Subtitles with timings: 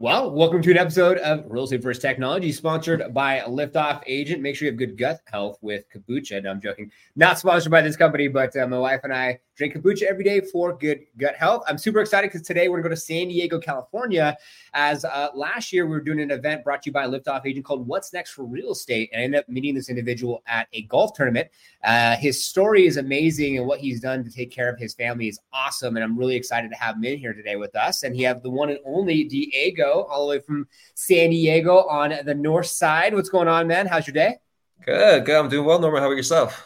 [0.00, 4.40] Well, welcome to an episode of Real Estate Versus Technology, sponsored by Liftoff Agent.
[4.40, 6.40] Make sure you have good gut health with kombucha.
[6.40, 6.92] No, I'm joking.
[7.16, 10.40] Not sponsored by this company, but uh, my wife and I drink kombucha every day
[10.40, 11.64] for good gut health.
[11.66, 14.36] I'm super excited because today we're going to go to San Diego, California.
[14.72, 17.64] As uh, last year we were doing an event brought to you by Liftoff Agent
[17.64, 20.82] called "What's Next for Real Estate," and I ended up meeting this individual at a
[20.82, 21.48] golf tournament.
[21.82, 25.26] Uh, his story is amazing, and what he's done to take care of his family
[25.26, 25.96] is awesome.
[25.96, 28.04] And I'm really excited to have him in here today with us.
[28.04, 32.14] And he have the one and only Diego, all the way from San Diego on
[32.24, 33.14] the north side.
[33.14, 33.86] What's going on, man?
[33.86, 34.36] How's your day?
[34.84, 35.36] Good, good.
[35.36, 36.00] I'm doing well, Norman.
[36.00, 36.64] How about yourself?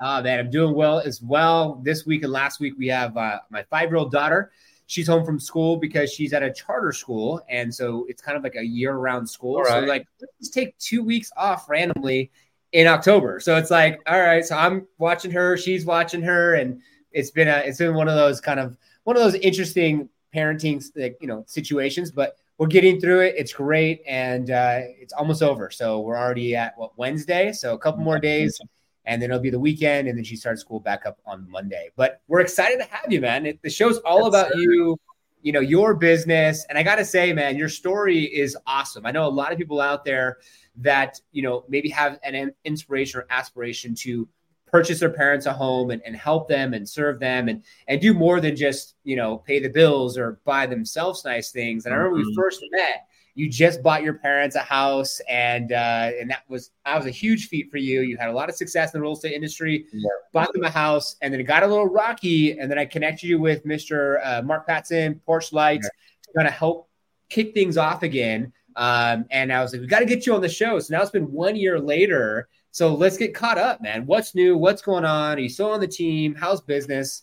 [0.00, 1.80] Oh man, I'm doing well as well.
[1.84, 4.50] This week and last week we have uh, my five year old daughter.
[4.86, 8.42] She's home from school because she's at a charter school, and so it's kind of
[8.42, 9.62] like a year round school.
[9.64, 12.32] So like, let's take two weeks off randomly
[12.72, 13.40] in October.
[13.40, 14.44] So it's like, all right.
[14.44, 16.80] So I'm watching her, she's watching her, and
[17.12, 20.82] it's been a it's been one of those kind of one of those interesting parenting
[20.96, 23.34] like you know situations, but we're getting through it.
[23.38, 25.70] It's great, and uh, it's almost over.
[25.70, 27.52] So we're already at what Wednesday.
[27.52, 28.60] So a couple more days
[29.06, 31.88] and then it'll be the weekend, and then she starts school back up on Monday.
[31.96, 33.46] But we're excited to have you, man.
[33.46, 34.98] It, the show's all about you,
[35.40, 39.06] you know, your business, and I got to say, man, your story is awesome.
[39.06, 40.36] I know a lot of people out there
[40.76, 44.28] that you know maybe have an inspiration or aspiration to
[44.70, 48.14] purchase their parents a home and, and help them and serve them and and do
[48.14, 51.86] more than just you know pay the bills or buy themselves nice things.
[51.86, 52.28] And I remember mm-hmm.
[52.28, 56.70] we first met you just bought your parents a house and uh, and that was
[56.84, 59.02] that was a huge feat for you you had a lot of success in the
[59.02, 60.08] real estate industry yeah.
[60.32, 63.26] bought them a house and then it got a little rocky and then i connected
[63.26, 66.22] you with mr uh, mark patson porch lights yeah.
[66.22, 66.88] to kind of help
[67.28, 70.40] kick things off again um, and i was like we got to get you on
[70.40, 74.06] the show so now it's been one year later so let's get caught up man
[74.06, 77.22] what's new what's going on are you still on the team how's business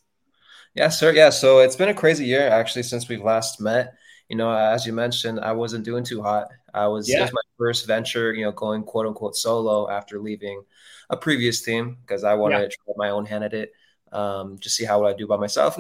[0.76, 3.94] yeah sir yeah so it's been a crazy year actually since we last met
[4.30, 6.50] you know, as you mentioned, I wasn't doing too hot.
[6.74, 7.22] I was, yeah.
[7.22, 10.64] was my first venture, you know, going quote unquote solo after leaving
[11.10, 12.68] a previous team because I wanted yeah.
[12.68, 13.72] to try my own hand at it,
[14.12, 15.76] um, just see how would I do by myself.